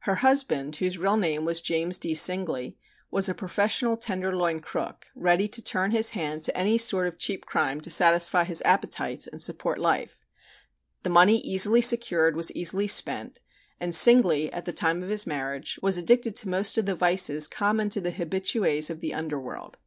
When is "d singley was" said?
1.96-3.30